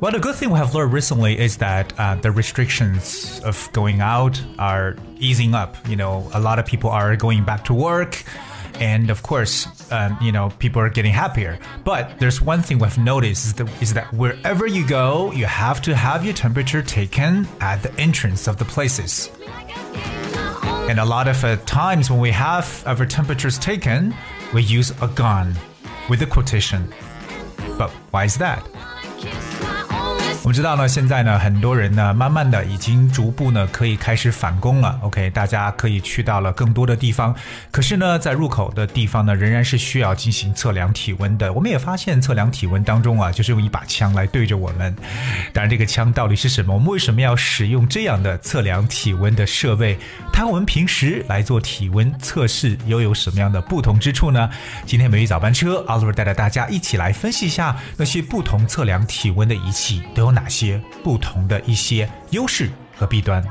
[0.00, 4.00] Well, the good thing we have learned recently is that uh, the restrictions of going
[4.00, 5.76] out are easing up.
[5.88, 8.22] You know, a lot of people are going back to work.
[8.80, 11.58] And of course, um, you know, people are getting happier.
[11.82, 15.82] But there's one thing we've noticed is that, is that wherever you go, you have
[15.82, 19.30] to have your temperature taken at the entrance of the places.
[20.88, 24.14] And a lot of uh, times when we have our temperatures taken,
[24.54, 25.56] we use a gun
[26.08, 26.94] with a quotation.
[27.76, 28.66] But why is that?
[30.48, 34.98] 我们知道呢，现在呢，很多人呢，慢慢的已经逐步呢，可以开始返工了。
[35.02, 37.36] OK，大家可以去到了更多的地方。
[37.70, 41.52] 可是呢，在入口的地方呢，仍然是需要进行测量体温的。
[41.52, 44.96] 我们也发现，测量体温当中啊，就是用一把枪来对着我们。
[45.52, 46.72] 当然，这个枪到底是什么？
[46.72, 49.98] 我们为什么要使用这样的测量体温的设备？
[50.32, 54.48] 它和我们平时来做体温测试又有什么样的不同之处呢？
[54.86, 63.43] 今天美语早班车，Oliver 带着大家一起来分析一下那些不同测量体温的仪器都有哪些不同的一些优势和弊端。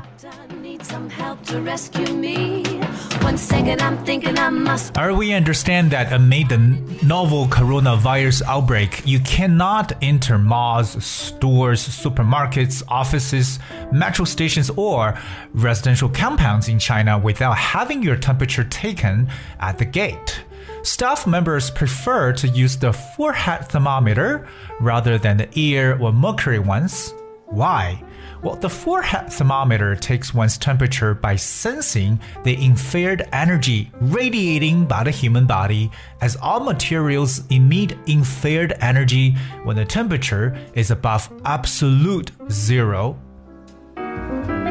[4.95, 6.57] 而 we understand that amid the
[7.05, 13.59] novel coronavirus outbreak, you cannot enter malls, stores, supermarkets, offices,
[13.91, 15.17] metro stations, or
[15.53, 19.27] residential compounds in China without having your temperature taken
[19.59, 20.43] at the gate.
[20.88, 24.48] Staff members prefer to use the forehead thermometer
[24.80, 27.12] rather than the ear or mercury ones.
[27.44, 28.02] Why?
[28.42, 35.10] Well, the forehead thermometer takes one's temperature by sensing the infrared energy radiating by the
[35.10, 35.90] human body,
[36.22, 39.32] as all materials emit infrared energy
[39.64, 43.20] when the temperature is above absolute zero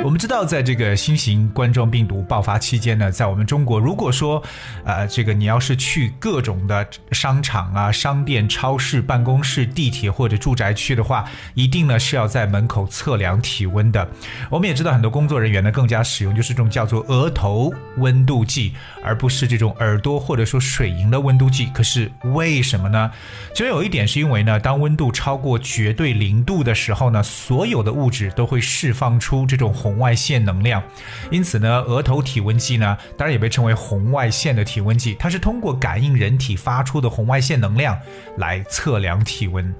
[0.07, 4.41] 我们知道，在这个新型冠状病毒爆发期间呢，在我们中国，如果说，
[4.85, 14.07] 呃，这个你要是去各种的商场啊、商店、超市、办公室、地铁或者住宅区的话，一定呢是要在门口测量体温的。
[14.49, 18.71] 我们也知道，很多工作人员呢更加使用就是这种叫做额头温度计，
[19.03, 21.65] 而不是这种耳朵或者说水银的温度计。
[21.73, 23.11] 可是为什么呢？
[23.53, 29.96] 其实有一点是因为呢，当温度超过绝对零度的时候呢，所有的物质都会释放出这种红。
[29.97, 30.83] 红外线能量，
[31.31, 37.97] 因此呢，额头体温计呢，当然也被称为红外线的体温计，它是通过感应人体发出的红外线能量
[38.37, 39.73] 来测量体温。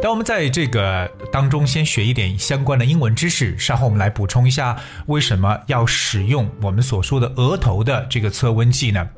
[0.00, 4.76] 但我们在这个当中先学一点相关的英文知识，稍后我们来补充一下
[5.06, 9.08] 为什么要使用我们所说的额头的这个测温计呢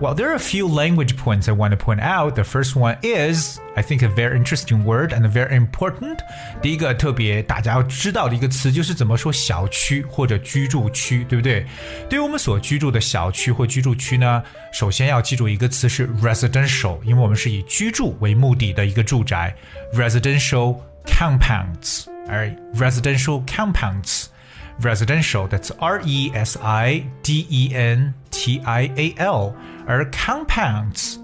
[0.00, 2.34] ？Well, there are a few language points I want to point out.
[2.34, 6.18] The first one is I think a very interesting word and very important。
[6.62, 11.66] 第一个特别大家要知道的一个词就是怎么说小区或者居住区，对不对？
[12.08, 14.40] 对于我们所居住的小区或居住区呢，
[14.72, 19.52] 首先要记住一个词是 residential，因为我们是以居住为目的的一个住宅
[19.92, 20.27] ，residential。
[20.27, 22.09] residential compounds.
[22.27, 24.29] All right, residential compounds.
[24.81, 29.55] Residential, that's R E S I D E N T I A L.
[29.87, 31.17] 而 compounds,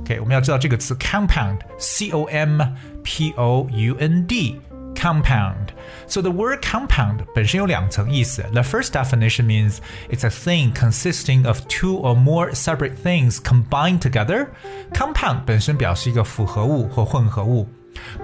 [0.00, 2.60] OK，我们要知道这个词 compound，C O M
[3.02, 5.72] P O U N D。compound.
[6.06, 8.42] So the word compound 本身有两层意思。
[8.52, 9.78] The first definition means
[10.10, 14.48] it's a thing consisting of two or more separate things combined together.
[14.92, 17.68] Compound 本身表示一个复合物或混合物。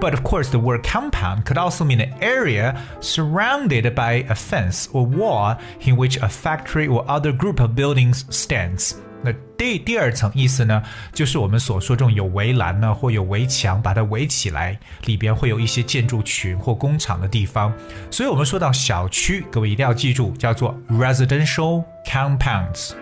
[0.00, 4.86] but of course, the word compound could also mean an area surrounded by a fence
[4.92, 8.92] or wall in which a factory or other group of buildings stands.
[9.20, 10.80] 那第第二层意思呢，
[11.12, 17.72] 就是我们所说这种有围栏呢，或有围墙把它围起来，里边会有一些建筑群或工厂的地方。
[18.12, 22.92] 所以，我们说到小区，各位一定要记住，叫做 residential compounds。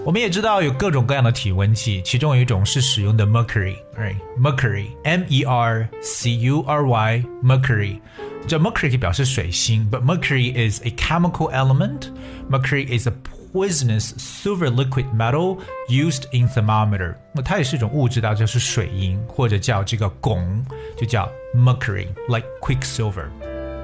[0.05, 8.01] 我们也知道有各种各样的体温计，其中有一种是使用的 mercury，right？mercury，m e r c u r y，mercury。
[8.47, 12.09] 这 mercury 可以表示水星，but mercury is a chemical element.
[12.49, 13.13] Mercury is a
[13.53, 15.59] poisonous silver liquid metal
[15.91, 17.15] used in thermometer。
[17.35, 20.65] 那它也是一种物质，大就是水银或者叫这个汞，
[20.97, 23.27] 就叫 mercury，like quicksilver，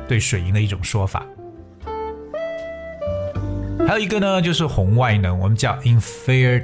[0.08, 1.26] 对水银的一种说法。
[3.89, 6.61] 还有一个呢，就是红外能，我们叫 infrared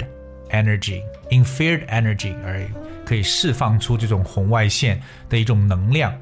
[0.50, 2.64] energy，infrared energy，而
[3.04, 6.14] 可以释放出这种红外线的一种能量。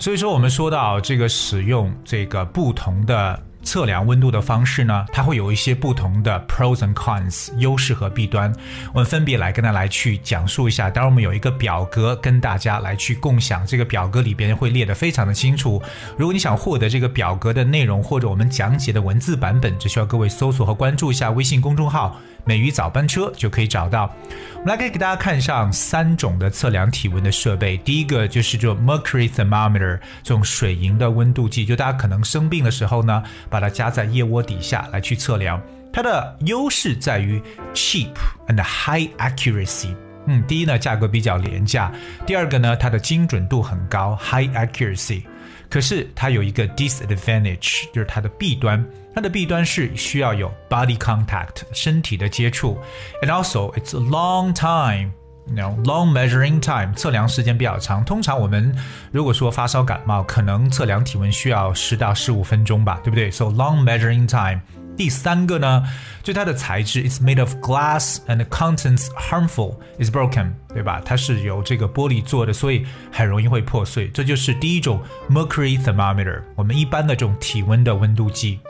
[0.00, 3.40] 所以说，我们说到这个使用这个不同的。
[3.64, 8.52] 测量温度的方式呢，它会有一些不同的 pros and cons 优势和弊端，
[8.92, 10.90] 我们分别来跟大家来去讲述一下。
[10.90, 15.82] 当然，我们有一个表格跟大家来去共享，这个表格里边会列得非常的清楚。
[16.16, 22.20] 如果你想获得这个表格的内容或者我们讲解的文字版本，只需要各位搜索和关注一下微信公众号。
[22.44, 24.14] 美语早班车就可以找到。
[24.54, 27.76] 我们来可以给大家看上三种的测量体温的设备。
[27.78, 35.60] 第一个就是这 mercury thermometer，这种水银的温度计，就大家可能生病的时候呢，把它夹在腋窝底下来去测量。
[35.92, 37.40] 它的优势在于
[37.72, 38.12] cheap
[38.48, 39.94] and high accuracy。
[40.26, 41.92] 嗯，第一呢，价格比较廉价；
[42.26, 45.22] 第二个呢，它的精准度很高，high accuracy。
[45.69, 48.83] 可是它有一个 disadvantage，就是它的弊端。
[49.13, 52.77] 它的弊端是需要有 body contact 身体的接触，
[53.21, 58.73] and also it's a long time。you know long measuring time 测量时间比较长，通常我们
[59.11, 63.31] 如果说发烧感冒，可能测量体温需要十到十五分钟吧，对不对？
[63.31, 64.61] So long measuring time。
[64.96, 65.82] 第三个呢，
[66.22, 71.00] 就它的材质，it's made of glass and the contents harmful is broken，对吧？
[71.04, 74.08] 它是由这个玻璃做的，所以很容易会破碎。
[74.08, 78.60] 这就是第一种 mercury thermometer，我们一般的这种体温的温度计。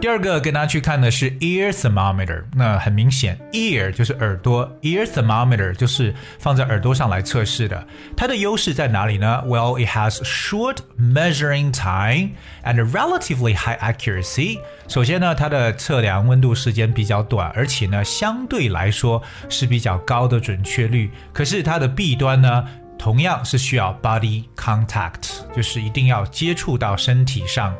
[0.00, 7.86] 第二个跟大家去看的是 ear thermometer，那很明显，ear 就是耳朵，ear thermometer 就是放在耳朵上来测试的。
[8.16, 12.30] 它的优势在哪里呢？Well, it has short measuring time
[12.64, 14.58] and relatively high accuracy。
[14.88, 21.10] 首先呢，它的测量温度时间比较短，而且呢，相对来说是比较高的准确率。
[21.30, 22.64] 可是它的弊端呢，
[22.98, 27.74] 同样是需要 body contact，就是一定要接触到身体上。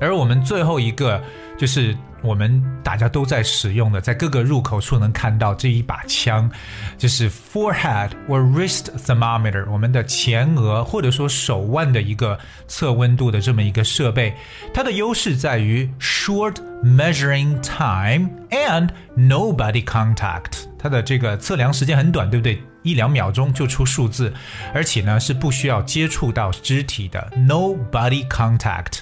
[0.00, 1.22] 而我们最后一个
[1.58, 6.50] 就是我们大家都在使用的，在各个入口处能看到这一把枪，
[6.98, 14.34] 就是 forehead or wrist thermometer，我们的前额或者说手腕的一个测温度的这么一个设备。
[14.72, 22.62] 它的优势在于 short measuring time and no body contact，它的这个测量时间很短，对不对？
[22.82, 24.32] 一两秒钟就出数字，
[24.72, 29.00] 而且呢是不需要接触到肢体的，no body contact。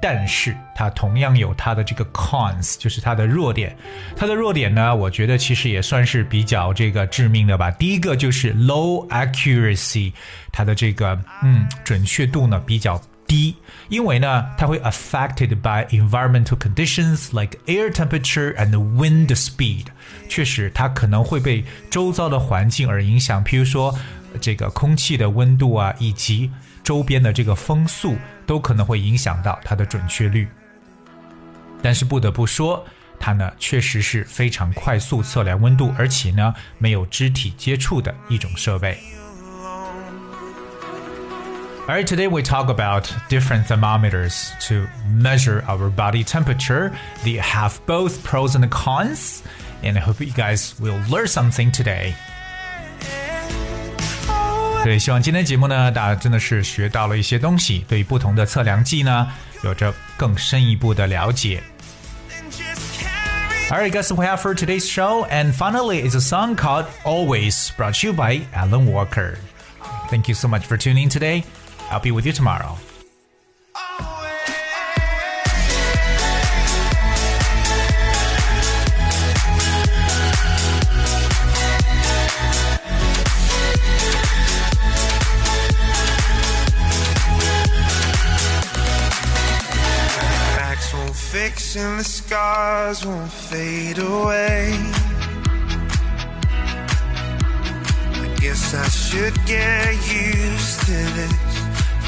[0.00, 3.76] 但是它同样有它的这个 cons，就是它的弱点。
[4.16, 7.70] 它的弱点呢，我觉得其实也算是比较这个致命的吧。
[7.72, 10.12] 第一个就是 low accuracy，
[10.50, 13.54] 它的这个嗯准确度呢比较低，
[13.88, 19.84] 因为呢它会 affected by environmental conditions like air temperature and wind speed。
[20.28, 23.94] 确实，它可能会被周遭的环境而影响，譬如说
[24.40, 26.50] 这个空气的温度啊，以及
[26.83, 28.15] 周边的这个风速。
[28.47, 30.47] 都可能会影响到它的准确率，
[31.81, 32.85] 但是不得不说，
[33.19, 38.99] 它呢确实是非常快速测量温度，而且呢没有肢体接触的一种设备。
[41.87, 46.91] Alright, today we talk about different thermometers to measure our body temperature.
[47.23, 49.39] They have both pros and cons,
[49.81, 52.13] and I hope you guys will learn something today.
[54.89, 59.27] 对，希望今天节目呢，大家真的是学到了一些东西，对不同的测量计呢，
[59.63, 61.63] 有着更深一步的了解。
[63.67, 68.07] Alright, guys, we have for today's show, and finally, it's a song called "Always," brought to
[68.07, 69.39] you by Alan Walker.
[70.11, 71.43] Thank you so much for tuning in today.
[71.89, 72.77] I'll be with you tomorrow.
[91.10, 94.72] Cracks won't fix and the scars won't fade away.
[98.14, 101.32] I guess I should get used to this.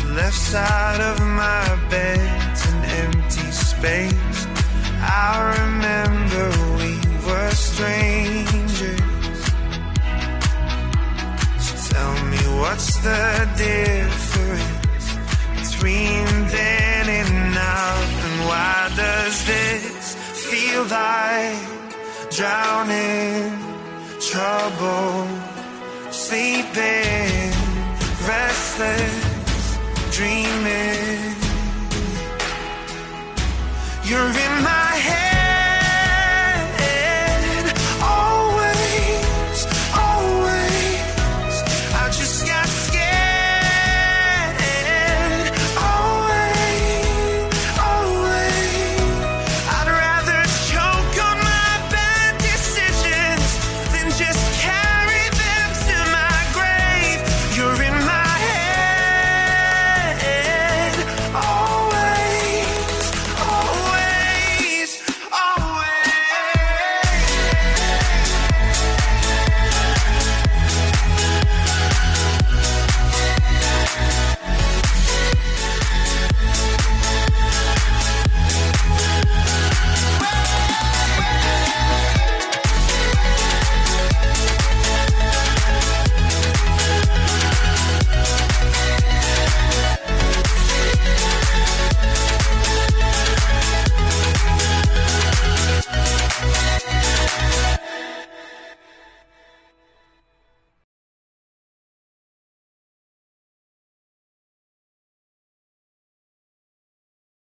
[0.02, 4.46] The left side of my bed's an empty space.
[5.00, 6.92] I remember we
[7.26, 9.00] were strangers.
[11.58, 15.06] So tell me what's the difference
[15.72, 16.21] between
[22.30, 23.58] drowning,
[24.20, 25.26] trouble,
[26.10, 27.52] sleeping,
[28.26, 29.78] restless,
[30.16, 31.36] dreaming?
[34.04, 34.32] You're